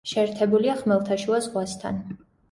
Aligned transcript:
შეერთებულია 0.11 0.77
ხმელთაშუა 0.79 1.41
ზღვასთან. 1.47 2.01